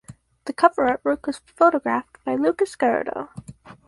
[0.45, 3.29] The cover artwork was photographed by Lucas Garrido.